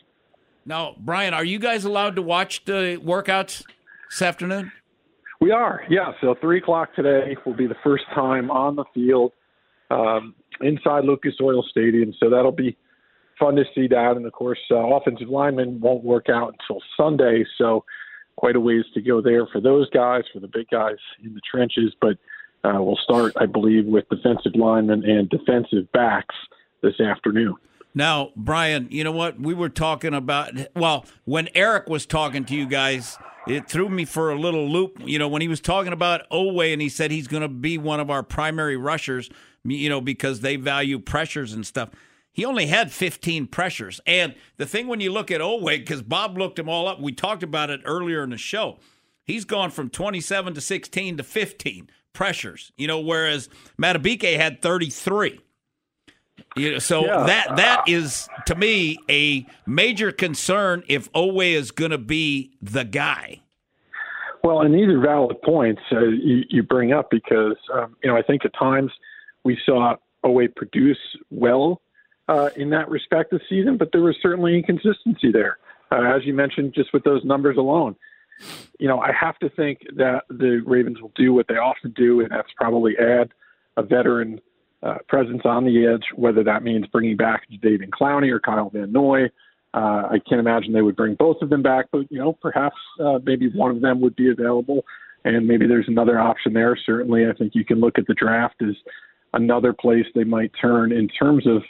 [0.68, 3.64] Now, Brian, are you guys allowed to watch the workouts
[4.12, 4.72] this afternoon?
[5.40, 6.12] We are, yeah.
[6.22, 9.32] So three o'clock today will be the first time on the field
[9.92, 12.14] um, inside Lucas Oil Stadium.
[12.20, 12.78] So that'll be
[13.40, 14.14] fun to see that.
[14.16, 17.46] And of course, uh, offensive linemen won't work out until Sunday.
[17.58, 17.84] So
[18.36, 21.42] quite a ways to go there for those guys, for the big guys in the
[21.50, 21.94] trenches.
[22.00, 22.18] But
[22.64, 26.36] uh, we'll start, I believe, with defensive linemen and defensive backs
[26.82, 27.56] this afternoon.
[27.94, 29.40] Now, Brian, you know what?
[29.40, 34.06] We were talking about, well, when Eric was talking to you guys, it threw me
[34.06, 35.02] for a little loop.
[35.04, 37.78] You know, when he was talking about Oweh and he said he's going to be
[37.78, 39.30] one of our primary rushers,
[39.64, 41.90] you know, because they value pressures and stuff.
[42.34, 44.00] He only had 15 pressures.
[44.06, 47.12] And the thing when you look at Oweh, because Bob looked them all up, we
[47.12, 48.80] talked about it earlier in the show.
[49.26, 55.40] He's gone from 27 to 16 to 15 pressures, you know, whereas Madubuike had 33.
[56.56, 57.26] You know, so Yeah.
[57.26, 62.84] that that is to me a major concern if Oweh is going to be the
[62.84, 63.42] guy.
[64.44, 68.18] Well, and these are valid points uh, you, you bring up because um, you know
[68.18, 68.92] I think at times
[69.44, 71.00] we saw Oweh produce
[71.30, 71.82] well
[72.28, 75.58] uh, in that respect this season, but there was certainly inconsistency there,
[75.92, 77.96] uh, as you mentioned, just with those numbers alone.
[78.80, 82.22] You know, I have to think that the Ravens will do what they often do,
[82.22, 83.32] and that's probably add
[83.78, 84.42] a veteran
[84.84, 88.92] uh, presence on the edge, whether that means bringing back David Clowney or Kyle Van
[88.92, 89.26] Noy.
[89.74, 92.76] Uh, I can't imagine they would bring both of them back, but you know, perhaps
[93.00, 94.84] uh, maybe one of them would be available,
[95.24, 96.78] and maybe there's another option there.
[96.86, 98.76] Certainly, I think you can look at the draft as
[99.34, 101.64] another place they might turn in terms of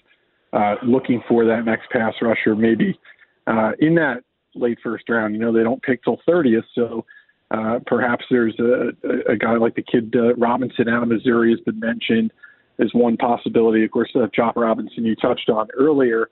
[0.53, 2.99] uh, looking for that next pass rusher, maybe
[3.47, 4.23] uh, in that
[4.55, 5.33] late first round.
[5.33, 7.05] You know, they don't pick till 30th, so
[7.51, 8.91] uh, perhaps there's a,
[9.31, 12.31] a, guy like the kid uh, Robinson out of Missouri has been mentioned
[12.79, 13.83] as one possibility.
[13.83, 16.29] Of course, uh, Chop Robinson you touched on earlier.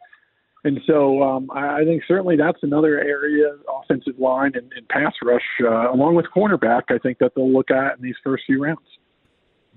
[0.64, 5.14] And so um, I, I think certainly that's another area, offensive line and, and pass
[5.24, 8.62] rush, uh, along with cornerback, I think that they'll look at in these first few
[8.64, 8.80] rounds.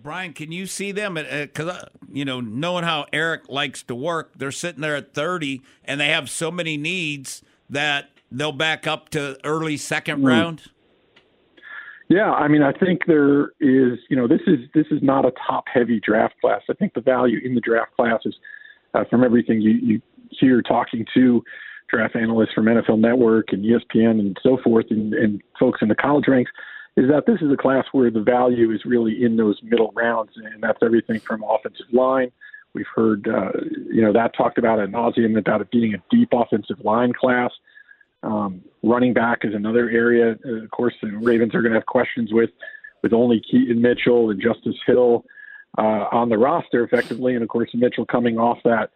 [0.03, 1.15] Brian, can you see them?
[1.15, 5.63] Because uh, you know, knowing how Eric likes to work, they're sitting there at thirty,
[5.85, 10.27] and they have so many needs that they'll back up to early second Hmm.
[10.27, 10.63] round.
[12.09, 15.33] Yeah, I mean, I think there is, you know, this is this is not a
[15.47, 16.61] top-heavy draft class.
[16.69, 18.35] I think the value in the draft class is,
[18.93, 21.43] uh, from everything you, you hear talking to
[21.89, 25.95] draft analysts from NFL Network and ESPN and so forth, and, and folks in the
[25.95, 26.51] college ranks,
[26.97, 30.33] is that this is a class where the value is really in those middle rounds,
[30.37, 32.31] and that's everything from offensive line.
[32.75, 33.53] We've heard, uh,
[33.91, 37.51] you know, that talked about ad nauseum about it being a deep offensive line class.
[38.23, 40.37] Um, running back is another area.
[40.45, 42.51] Uh, of course, the Ravens are going to have questions with
[43.03, 45.25] with only Keaton Mitchell and Justice Hill
[45.77, 48.91] uh, on the roster effectively, and of course Mitchell coming off that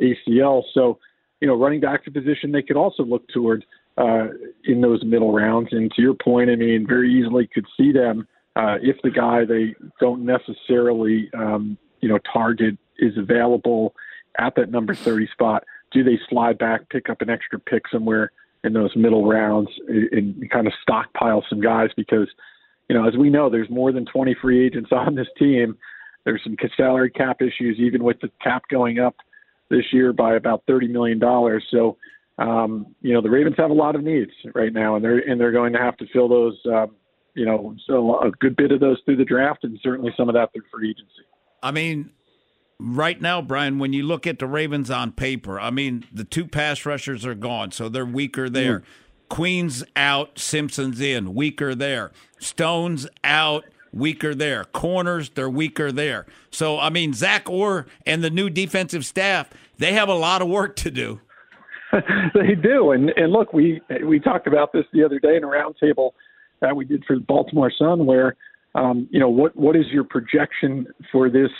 [0.00, 0.62] ACL.
[0.72, 0.98] So,
[1.40, 3.64] you know, running back to position they could also look toward
[4.00, 4.28] uh,
[4.64, 5.68] in those middle rounds.
[5.72, 9.44] And to your point, I mean, very easily could see them uh, if the guy
[9.44, 13.94] they don't necessarily, um, you know, target is available
[14.38, 15.64] at that number 30 spot.
[15.92, 18.32] Do they slide back, pick up an extra pick somewhere
[18.64, 22.28] in those middle rounds and, and kind of stockpile some guys because,
[22.88, 25.76] you know, as we know, there's more than 20 free agents on this team.
[26.24, 29.16] There's some salary cap issues, even with the cap going up
[29.68, 31.20] this year by about $30 million.
[31.70, 31.96] So,
[32.40, 35.40] um, you know, the Ravens have a lot of needs right now, and they're and
[35.40, 36.96] they're going to have to fill those, um,
[37.34, 40.34] you know, so a good bit of those through the draft, and certainly some of
[40.34, 41.22] that through free agency.
[41.62, 42.10] I mean,
[42.78, 46.46] right now, Brian, when you look at the Ravens on paper, I mean, the two
[46.46, 48.82] pass rushers are gone, so they're weaker there.
[49.28, 52.10] Queen's out, Simpson's in, weaker there.
[52.40, 54.64] Stone's out, weaker there.
[54.64, 56.26] Corners, they're weaker there.
[56.50, 60.48] So, I mean, Zach Orr and the new defensive staff, they have a lot of
[60.48, 61.20] work to do.
[62.34, 65.46] they do, and and look, we we talked about this the other day in a
[65.46, 66.12] roundtable
[66.60, 68.36] that we did for the Baltimore Sun, where
[68.74, 71.50] um, you know what what is your projection for this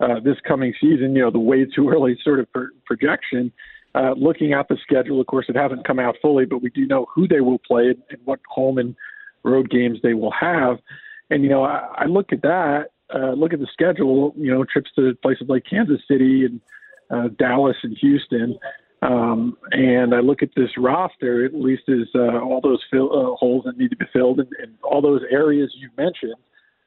[0.00, 1.14] uh, this coming season?
[1.14, 3.52] You know, the way too early sort of pro- projection.
[3.94, 6.86] Uh, looking at the schedule, of course, it hasn't come out fully, but we do
[6.86, 8.94] know who they will play and, and what home and
[9.44, 10.78] road games they will have.
[11.30, 14.34] And you know, I, I look at that, uh, look at the schedule.
[14.36, 16.60] You know, trips to places like Kansas City and
[17.10, 18.58] uh, Dallas and Houston.
[19.00, 23.36] Um, and I look at this roster, at least as uh, all those fill, uh,
[23.36, 26.34] holes that need to be filled and, and all those areas you mentioned.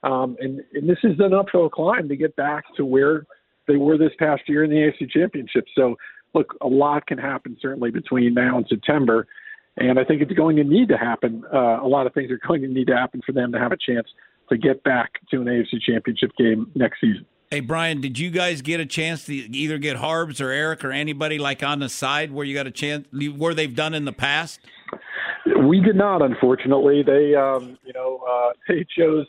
[0.04, 3.26] Um, and, and this is an uphill climb to get back to where
[3.68, 5.66] they were this past year in the AFC Championship.
[5.76, 5.96] So
[6.34, 9.28] look, a lot can happen certainly between now and September.
[9.78, 11.44] And I think it's going to need to happen.
[11.54, 13.72] Uh, a lot of things are going to need to happen for them to have
[13.72, 14.08] a chance
[14.50, 17.26] to get back to an AFC championship game next season.
[17.54, 20.94] Hey, Brian, did you guys get a chance to either get Harbs or Eric or
[20.94, 24.14] anybody like on the side where you got a chance, where they've done in the
[24.14, 24.62] past?
[25.68, 27.04] We did not, unfortunately.
[27.04, 29.28] They, um, you know, uh, they chose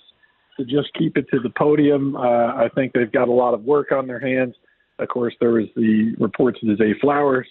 [0.57, 2.15] to just keep it to the podium.
[2.15, 4.55] Uh, I think they've got a lot of work on their hands.
[5.01, 7.49] Of course, there was the reports of the Zay Flowers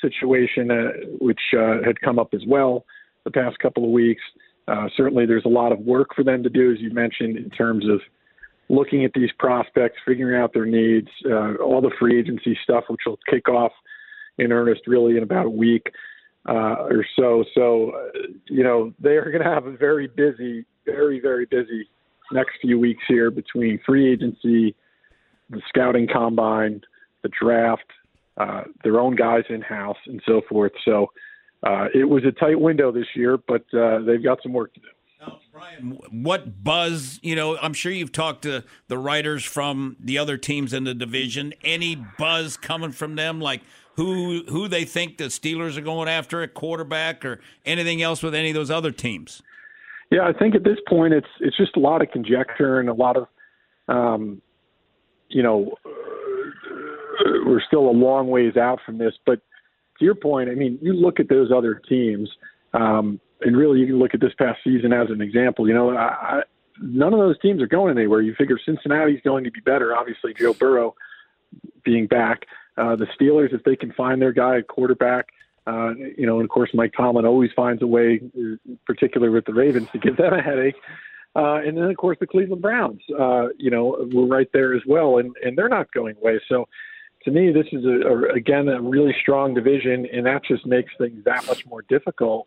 [0.00, 2.86] situation, uh, which uh, had come up as well
[3.24, 4.22] the past couple of weeks.
[4.68, 7.50] Uh, certainly, there's a lot of work for them to do, as you mentioned, in
[7.50, 8.00] terms of
[8.68, 13.00] looking at these prospects, figuring out their needs, uh, all the free agency stuff, which
[13.06, 13.72] will kick off
[14.38, 15.90] in earnest really in about a week
[16.48, 17.44] uh, or so.
[17.54, 21.88] So, uh, you know, they are going to have a very busy, very, very busy
[22.32, 24.74] next few weeks here between free agency,
[25.50, 26.80] the scouting combine,
[27.22, 27.84] the draft,
[28.36, 30.72] uh, their own guys in house, and so forth.
[30.84, 31.12] So
[31.62, 34.80] uh, it was a tight window this year, but uh, they've got some work to
[34.80, 34.86] do.
[36.10, 37.18] What buzz?
[37.22, 40.94] You know, I'm sure you've talked to the writers from the other teams in the
[40.94, 41.52] division.
[41.62, 43.62] Any buzz coming from them, like
[43.96, 48.34] who who they think the Steelers are going after at quarterback, or anything else with
[48.34, 49.42] any of those other teams?
[50.10, 52.94] Yeah, I think at this point it's it's just a lot of conjecture and a
[52.94, 53.26] lot of,
[53.88, 54.42] um,
[55.28, 55.74] you know,
[57.46, 59.14] we're still a long ways out from this.
[59.24, 59.40] But
[59.98, 62.28] to your point, I mean, you look at those other teams,
[62.72, 65.68] um, and really you can look at this past season as an example.
[65.68, 66.42] You know, I,
[66.80, 68.20] none of those teams are going anywhere.
[68.20, 69.94] You figure Cincinnati's going to be better.
[69.96, 70.94] Obviously, Joe Burrow
[71.84, 72.46] being back.
[72.76, 75.28] Uh, the Steelers, if they can find their guy at quarterback,
[75.66, 78.20] uh, you know, and of course Mike Tomlin always finds a way,
[78.86, 80.74] particularly with the Ravens, to give them a headache.
[81.36, 84.82] Uh, and then of course the Cleveland Browns, uh, you know, were right there as
[84.86, 86.40] well, and and they're not going away.
[86.48, 86.68] So
[87.24, 90.92] to me, this is a, a, again a really strong division, and that just makes
[90.98, 92.46] things that much more difficult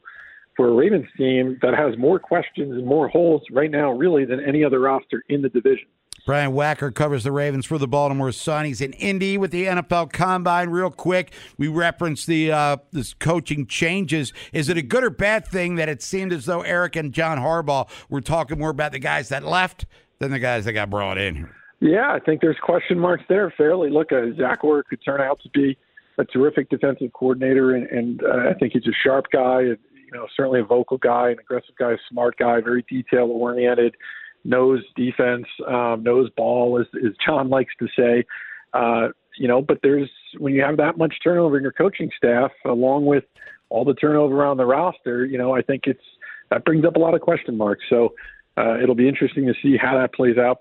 [0.57, 4.43] for a Ravens team that has more questions and more holes right now, really, than
[4.43, 5.87] any other roster in the division.
[6.25, 8.65] Brian Wacker covers the Ravens for the Baltimore Sun.
[8.65, 10.69] He's in Indy with the NFL Combine.
[10.69, 14.33] Real quick, we referenced the uh, this coaching changes.
[14.51, 17.37] Is it a good or bad thing that it seemed as though Eric and John
[17.37, 19.85] Harbaugh were talking more about the guys that left
[20.19, 21.55] than the guys that got brought in here?
[21.79, 23.53] Yeah, I think there's question marks there.
[23.57, 25.77] Fairly, look, uh, Zach Orr could turn out to be
[26.17, 29.61] a terrific defensive coordinator, and, and uh, I think he's a sharp guy.
[29.61, 29.77] And,
[30.11, 33.95] you know, certainly a vocal guy, an aggressive guy, smart guy, very detail oriented,
[34.43, 38.25] knows defense, um, knows ball, as, as John likes to say.
[38.73, 42.51] Uh, you know, but there's when you have that much turnover in your coaching staff,
[42.65, 43.25] along with
[43.69, 46.01] all the turnover on the roster, you know, I think it's
[46.49, 47.83] that brings up a lot of question marks.
[47.89, 48.13] So
[48.57, 50.59] uh, it'll be interesting to see how that plays out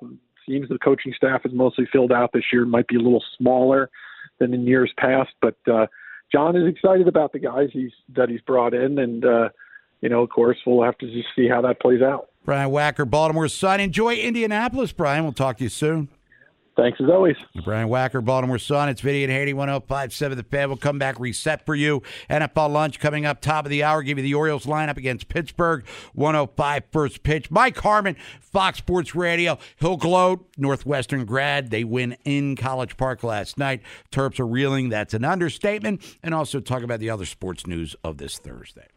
[0.49, 2.65] seems the coaching staff is mostly filled out this year.
[2.65, 3.91] Might be a little smaller
[4.39, 5.87] than in years past, but uh,
[6.33, 9.49] John is excited about the guys he's that he's brought in, and uh,
[10.01, 12.29] you know, of course, we'll have to just see how that plays out.
[12.45, 13.81] Brian Wacker, Baltimore Sun.
[13.81, 15.25] Enjoy Indianapolis, Brian.
[15.25, 16.09] We'll talk to you soon.
[16.77, 17.37] Thanks as always.
[17.65, 18.91] Brian Wacker, Baltimore Sun.
[18.91, 20.69] It's Vinny and Haynie, 1057 The Fan.
[20.69, 22.03] We'll come back, reset for you.
[22.29, 24.03] NFL lunch coming up, top of the hour.
[24.03, 27.51] Give you the Orioles lineup against Pittsburgh, 105 first pitch.
[27.51, 29.59] Mike Harmon, Fox Sports Radio.
[29.81, 30.47] He'll gloat.
[30.59, 31.71] Northwestern grad.
[31.71, 33.81] They win in College Park last night.
[34.13, 34.91] Terps are reeling.
[34.91, 36.03] That's an understatement.
[36.23, 38.89] And also talk about the other sports news of this Thursday.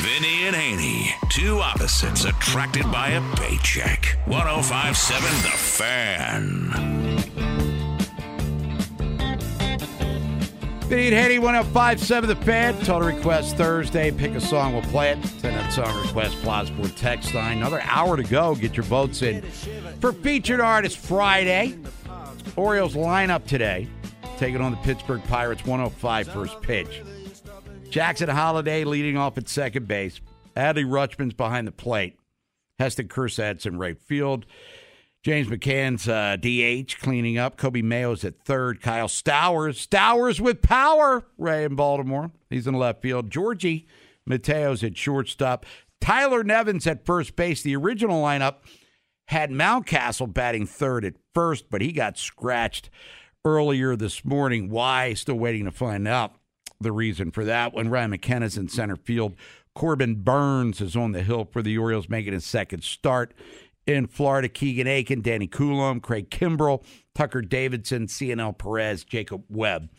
[0.00, 4.18] Vinny and Haynie, two opposites attracted by a paycheck.
[4.26, 6.70] 1057 The Fan.
[10.86, 12.74] Vinny and Haynie, 1057 The Fan.
[12.84, 14.10] Total request Thursday.
[14.10, 15.24] Pick a song, we'll play it.
[15.24, 17.56] Send that song request, Plausible text line.
[17.58, 18.54] Another hour to go.
[18.54, 19.40] Get your votes in
[20.00, 21.78] for Featured Artist Friday.
[22.54, 23.88] Orioles lineup today.
[24.36, 27.02] Taking on the Pittsburgh Pirates, 105 first pitch.
[27.96, 30.20] Jackson Holliday leading off at second base.
[30.54, 32.18] Adley Rutschman's behind the plate.
[32.78, 34.44] Heston Kjerstad's in right field.
[35.24, 37.56] James McCann's uh, DH cleaning up.
[37.56, 38.82] Coby Mayo's at third.
[38.82, 39.80] Kyle Stowers.
[39.80, 41.24] Stowers with power.
[41.38, 42.32] Ray in Baltimore.
[42.50, 43.34] He's in left field.
[43.34, 43.86] Jorge
[44.26, 45.64] Mateo's at shortstop.
[45.98, 47.62] Tyler Nevin's at first base.
[47.62, 48.56] The original lineup
[49.28, 52.90] had Mountcastle batting third at first, but he got scratched
[53.42, 54.68] earlier this morning.
[54.68, 55.14] Why?
[55.14, 56.34] Still waiting to find out
[56.80, 57.74] the reason for that.
[57.74, 59.34] When Ryan McKenna's in center field,
[59.74, 63.34] Corbin Burnes is on the hill for the Orioles, making his second start
[63.86, 64.48] in Florida.
[64.48, 66.82] Keegan Akin, Danny Coulombe, Craig Kimbrel,
[67.14, 69.90] Tucker Davidson, Cionel Perez, Jacob Webb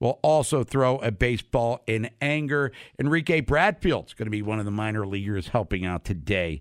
[0.00, 2.72] will also throw a baseball in anger.
[2.98, 6.60] Enrique Bradfield's going to be one of the minor leaguers helping out today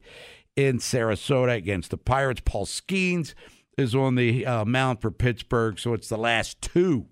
[0.55, 2.41] in Sarasota against the Pirates.
[2.45, 3.33] Paul Skenes
[3.77, 7.07] is on the uh, mound for Pittsburgh, so it's the last two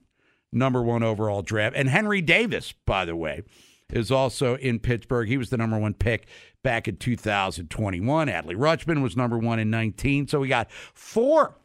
[0.52, 1.76] number one overall draft.
[1.76, 3.44] And Henry Davis, by the way,
[3.92, 5.28] is also in Pittsburgh.
[5.28, 6.28] He was the number one pick
[6.64, 8.28] back in 2021.
[8.28, 10.28] Adley Rutschman was number one in 19.
[10.28, 11.56] So we got four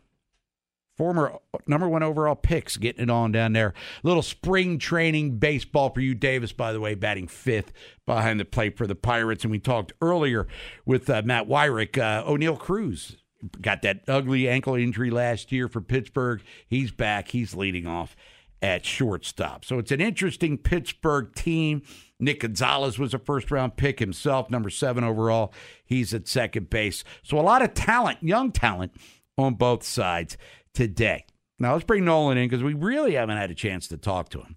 [0.97, 3.74] former number one overall picks getting it on down there.
[4.03, 7.72] Little spring training baseball for you, Davis, by the way, batting fifth
[8.07, 9.45] behind the plate for the Pirates.
[9.45, 10.47] And we talked earlier
[10.84, 13.16] with uh, Matt Wyrick, uh, Oneil Cruz.
[13.61, 16.43] Got that ugly ankle injury last year for Pittsburgh.
[16.66, 17.28] He's back.
[17.28, 18.16] He's leading off
[18.63, 19.65] at shortstop.
[19.65, 21.83] So it's an interesting Pittsburgh team.
[22.19, 25.53] Nick Gonzalez was a first round pick himself, number seven overall.
[25.85, 27.05] He's at second base.
[27.23, 28.93] So a lot of talent, young talent
[29.37, 30.37] on both sides
[30.73, 31.25] today.
[31.59, 34.41] Now let's bring Nolan in because we really haven't had a chance to talk to
[34.41, 34.57] him.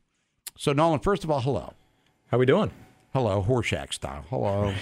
[0.58, 1.74] So Nolan, first of all, hello.
[2.28, 2.72] How are we doing?
[3.14, 4.24] Hello, Horshack style.
[4.30, 4.74] Hello.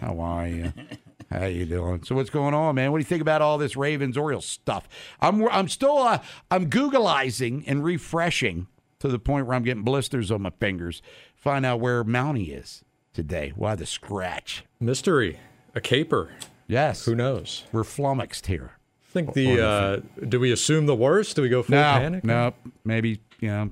[0.00, 0.72] How are you?
[1.30, 2.02] How you doing?
[2.02, 2.90] So what's going on, man?
[2.90, 4.88] What do you think about all this Ravens Orioles stuff?
[5.20, 6.18] I'm I'm still uh,
[6.50, 8.66] I'm Googleizing and refreshing
[8.98, 11.02] to the point where I'm getting blisters on my fingers.
[11.36, 13.52] Find out where Mountie is today.
[13.54, 14.64] Why the scratch?
[14.80, 15.38] Mystery.
[15.74, 16.32] A caper.
[16.66, 17.04] Yes.
[17.04, 17.64] Who knows?
[17.70, 18.72] We're flummoxed here.
[19.08, 21.36] I think the uh, do we assume the worst?
[21.36, 22.24] Do we go full no, panic?
[22.24, 22.54] No,
[22.84, 23.70] maybe you know,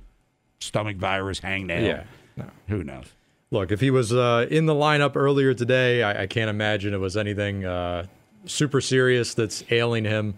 [0.61, 1.87] stomach virus, hangnail.
[1.87, 2.05] Yeah.
[2.37, 2.47] No.
[2.69, 3.07] Who knows?
[3.51, 6.99] Look, if he was uh, in the lineup earlier today, I, I can't imagine it
[6.99, 8.05] was anything uh,
[8.45, 10.35] super serious that's ailing him.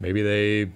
[0.00, 0.70] Maybe they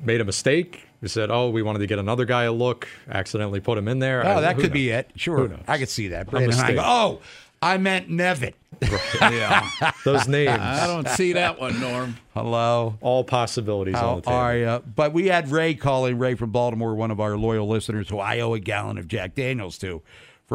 [0.00, 0.88] made a mistake.
[1.00, 3.98] We said, "Oh, we wanted to get another guy a look." Accidentally put him in
[4.00, 4.26] there.
[4.26, 4.72] Oh, I- that could knows?
[4.72, 5.10] be it.
[5.16, 6.22] Sure, I could see that.
[6.28, 6.76] A Brandon mistake.
[6.78, 6.84] Hyde.
[6.84, 7.20] Oh,
[7.62, 8.54] I meant Nevin.
[9.20, 9.70] Yeah.
[10.04, 10.50] Those names.
[10.60, 12.16] I don't see that one, Norm.
[12.34, 12.98] Hello.
[13.00, 14.36] All possibilities How on the table.
[14.36, 14.82] are you?
[14.96, 18.40] But we had Ray calling, Ray from Baltimore, one of our loyal listeners who I
[18.40, 20.02] owe a gallon of Jack Daniels to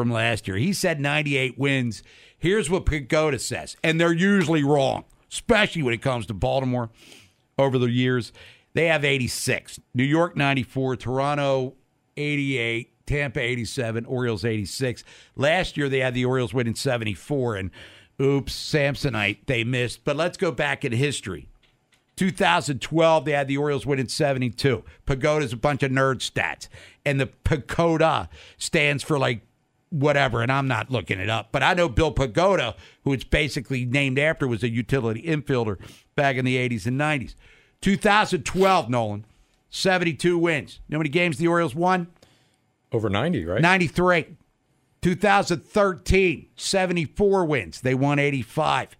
[0.00, 0.56] from last year.
[0.56, 2.02] He said 98 wins.
[2.38, 6.88] Here's what PECOTA says, and they're usually wrong, especially when it comes to Baltimore
[7.58, 8.32] over the years.
[8.72, 9.78] They have 86.
[9.92, 11.74] New York 94, Toronto
[12.16, 15.04] 88, Tampa 87, Orioles 86.
[15.36, 17.70] Last year they had the Orioles winning 74 and
[18.22, 20.04] oops, Samsonite they missed.
[20.04, 21.46] But let's go back in history.
[22.16, 24.82] 2012 they had the Orioles winning 72.
[25.06, 26.68] PECOTA's a bunch of nerd stats.
[27.04, 29.42] And the PECOTA stands for like
[29.90, 31.48] whatever, and I'm not looking it up.
[31.52, 32.74] But I know Bill Pecota,
[33.04, 35.78] who it's basically named after, was a utility infielder
[36.16, 37.34] back in the 80s and 90s.
[37.80, 39.24] 2012, Nolan,
[39.70, 40.80] 72 wins.
[40.86, 42.08] You know how many games the Orioles won?
[42.92, 43.60] Over 90, right?
[43.60, 44.36] 93.
[45.02, 47.80] 2013, 74 wins.
[47.80, 48.96] They won 85.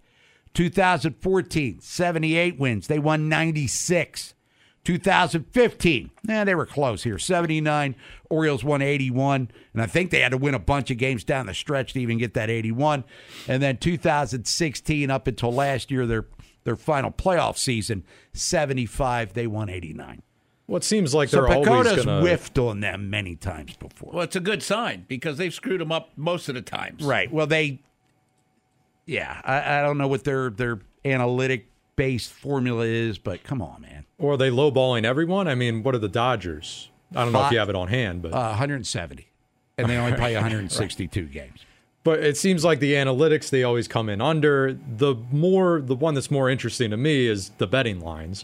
[0.53, 2.87] 2014, 78 wins.
[2.87, 4.33] They won 96.
[4.83, 7.19] 2015, eh, they were close here.
[7.19, 7.95] 79,
[8.29, 9.51] Orioles won 81.
[9.73, 11.99] And I think they had to win a bunch of games down the stretch to
[11.99, 13.03] even get that 81.
[13.47, 16.25] And then 2016, up until last year, their
[16.63, 18.03] their final playoff season,
[18.33, 20.21] 75, they won 89.
[20.67, 24.11] Well, it seems like So they're always going to whiffed on them many times before.
[24.13, 27.03] Well, it's a good sign because they've screwed them up most of the times.
[27.03, 27.31] Right.
[27.31, 27.81] Well, they,
[29.05, 33.81] yeah, I, I don't know what their their analytic based formula is, but come on,
[33.81, 34.05] man.
[34.17, 35.47] Or are they lowballing everyone?
[35.47, 36.89] I mean, what are the Dodgers?
[37.15, 39.27] I don't know if you have it on hand, but Uh, 170,
[39.77, 41.59] and they only play 162 games.
[42.03, 44.73] But it seems like the analytics they always come in under.
[44.73, 48.43] The more the one that's more interesting to me is the betting lines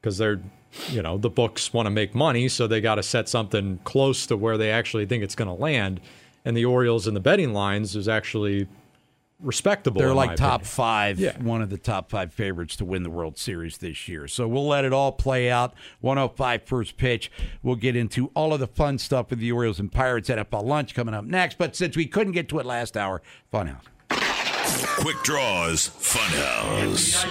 [0.00, 0.40] because they're
[0.88, 4.26] you know the books want to make money, so they got to set something close
[4.28, 6.00] to where they actually think it's going to land.
[6.46, 8.68] And the Orioles and the betting lines is actually
[9.40, 10.00] respectable.
[10.00, 10.64] They're like top opinion.
[10.70, 11.38] five, Yeah.
[11.42, 14.26] one of the top five favorites to win the World Series this year.
[14.28, 15.74] So we'll let it all play out.
[16.00, 17.30] 105 first pitch.
[17.62, 20.64] We'll get into all of the fun stuff with the Orioles and Pirates at NFL
[20.64, 21.58] lunch coming up next.
[21.58, 23.22] But since we couldn't get to it last hour,
[23.52, 23.82] Funhouse.
[24.98, 27.22] Quick Draws Funhouse.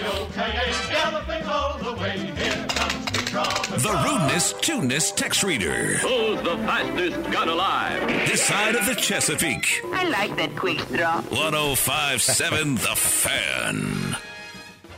[3.81, 5.97] The rudeness, tuneness text reader.
[5.97, 8.07] Who's the fastest gun alive?
[8.27, 9.81] This side of the Chesapeake.
[9.93, 11.21] I like that quick draw.
[11.21, 14.15] 1057 The Fan.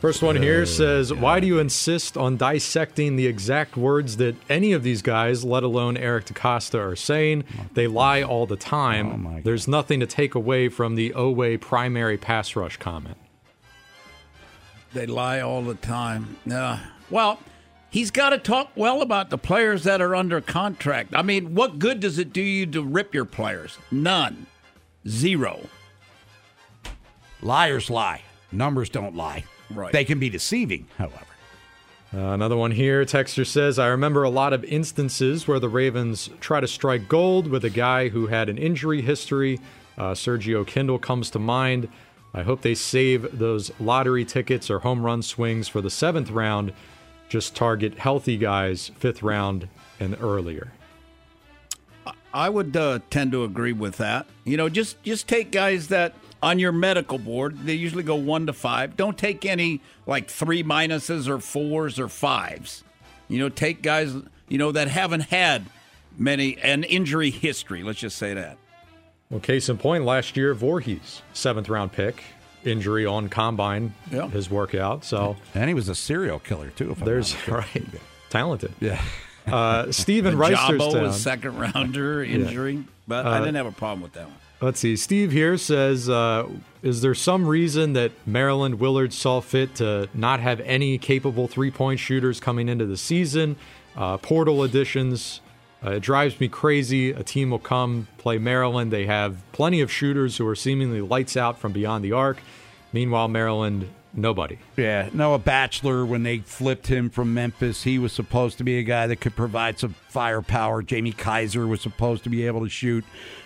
[0.06, 4.72] First one here says, Why do you insist on dissecting the exact words that any
[4.72, 7.44] of these guys, let alone Eric DeCosta, are saying?
[7.74, 9.26] They lie all the time.
[9.26, 13.18] Oh There's nothing to take away from the Oweh primary pass rush comment.
[14.94, 16.38] They lie all the time.
[16.46, 16.82] Yeah.
[17.10, 17.40] Well,
[17.90, 21.16] he's got to talk well about the players that are under contract.
[21.16, 23.80] I mean, what good does it do you to rip your players?
[23.90, 24.46] None.
[25.08, 25.62] Zero.
[27.42, 28.22] Liars lie.
[28.52, 29.46] Numbers don't lie.
[29.70, 29.92] Right.
[29.92, 31.26] They can be deceiving, however.
[32.14, 33.04] Uh, another one here.
[33.04, 37.48] Texter says, I remember a lot of instances where the Ravens try to strike gold
[37.48, 39.60] with a guy who had an injury history.
[39.98, 41.90] Uh, Sergio Kindle comes to mind.
[42.34, 46.74] I hope they save those lottery tickets or home run swings for the seventh round.
[47.28, 49.68] Just target healthy guys, fifth round
[50.00, 50.72] and earlier.
[52.34, 54.28] I would uh, tend to agree with that.
[54.44, 56.14] You know, just just take guys that
[56.46, 58.96] on your medical board they usually go one to five.
[58.96, 62.84] Don't take any like three minuses or fours or fives.
[63.28, 64.14] You know, take guys
[64.48, 65.66] you know that haven't had
[66.18, 67.84] many an injury history.
[67.84, 68.58] Let's just say that.
[69.30, 72.24] Well, case in point, last year Vorhees, seventh round pick,
[72.64, 74.30] injury on combine, Yeah.
[74.30, 75.04] his workout.
[75.04, 76.92] So and he was a serial killer too.
[76.92, 77.84] If I'm there's not right,
[78.30, 78.72] talented.
[78.80, 79.02] Yeah.
[79.48, 84.02] Uh, Stephen The Jabo was second rounder injury, but I Uh, didn't have a problem
[84.02, 84.38] with that one.
[84.62, 84.96] Let's see.
[84.96, 86.48] Steve here says, uh,
[86.82, 92.00] "Is there some reason that Maryland Willard saw fit to not have any capable three-point
[92.00, 93.58] shooters coming into the season?
[93.98, 95.42] Uh, portal additions.
[95.86, 97.12] Uh, it drives me crazy.
[97.12, 98.92] A team will come play Maryland.
[98.92, 102.38] They have plenty of shooters who are seemingly lights out from beyond the arc.
[102.94, 104.58] Meanwhile, Maryland, nobody.
[104.78, 108.84] Yeah, Noah Batchelor, when they flipped him from Memphis, he was supposed to be a
[108.84, 110.82] guy that could provide some firepower.
[110.82, 113.04] Jamie Kaiser was supposed to be able to shoot.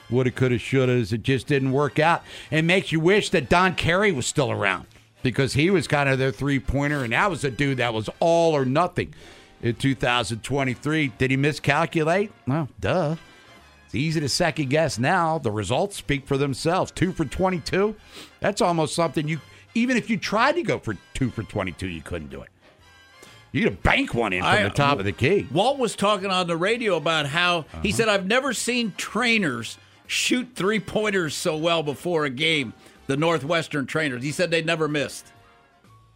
[0.10, 1.14] Woulda, coulda, shouldas.
[1.14, 2.24] It just didn't work out.
[2.50, 4.88] It makes you wish that Don Carey was still around
[5.22, 8.10] because he was kind of their three pointer, and that was a dude that was
[8.20, 9.14] all or nothing
[9.62, 11.14] in 2023.
[11.18, 12.32] Did he miscalculate?
[12.48, 13.16] Well, duh.
[13.86, 15.40] It's easy to second guess now.
[15.40, 16.92] The results speak for themselves.
[16.92, 17.96] Two for 22.
[18.40, 19.40] That's almost something you,
[19.80, 22.50] even if you tried to go for two for 22, you couldn't do it.
[23.52, 25.48] You could bank one in from I- the top of the key.
[25.52, 27.80] Walt was talking on the radio about how Uh-huh.
[27.82, 32.74] he said, I've never seen trainers shoot three pointers so well before a game.
[33.08, 34.22] The Northwestern trainers.
[34.24, 35.26] He said they never missed.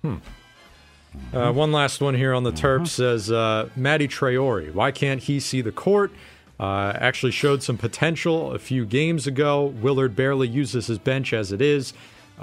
[0.04, 4.74] Uh, one last one here on the Terps says uh, Mady Traore.
[4.74, 6.12] Why can't he see the court?
[6.60, 9.66] Uh, actually showed some potential a few games ago.
[9.66, 11.94] Willard barely uses his bench as it is.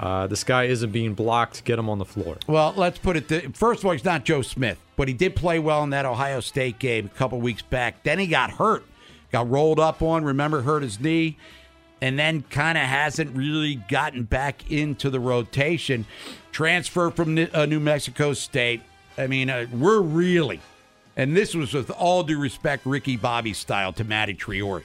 [0.00, 1.62] Uh, this guy isn't being blocked.
[1.64, 2.38] Get him on the floor.
[2.46, 3.28] Well, let's put it.
[3.28, 6.06] Th- First of all, he's not Joe Smith, but he did play well in that
[6.06, 8.02] Ohio State game a couple weeks back.
[8.02, 8.82] Then he got hurt,
[9.30, 10.24] got rolled up on.
[10.24, 11.36] Remember, hurt his knee,
[12.00, 16.06] and then kind of hasn't really gotten back into the rotation.
[16.50, 18.80] Transfer from uh, New Mexico State.
[19.18, 20.60] I mean, uh, we're really,
[21.14, 24.82] and this was with all due respect, Ricky Bobby style to Mady Traore.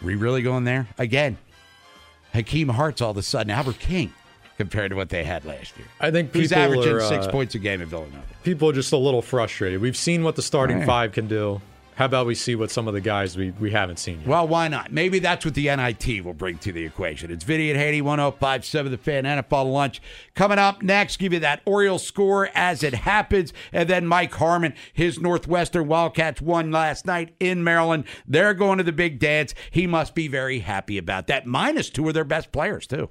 [0.00, 1.36] We really going there again?
[2.32, 4.12] Hakim Hart's all of a sudden Albert King
[4.58, 5.86] compared to what they had last year.
[6.00, 8.22] I think He's averaging are, six uh, points a game at Villanova.
[8.44, 9.80] People are just a little frustrated.
[9.80, 10.86] We've seen what the starting Right.
[10.86, 11.60] five can do.
[11.94, 14.26] How about we see what some of the guys we, we haven't seen yet?
[14.26, 14.92] Well, why not?
[14.92, 17.30] Maybe that's what the NIT will bring to the equation.
[17.30, 20.00] It's Vinny and Haynie, 1057 The Fan, NFL Lunch.
[20.34, 23.52] Coming up next, give you that Orioles score as it happens.
[23.72, 28.04] And then Mike Harmon, his Northwestern Wildcats won last night in Maryland.
[28.26, 29.54] They're going to the big dance.
[29.70, 31.46] He must be very happy about that.
[31.46, 33.10] Minus two of their best players, too.